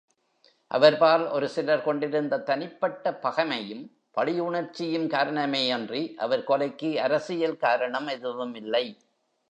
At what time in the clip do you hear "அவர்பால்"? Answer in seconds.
0.71-1.31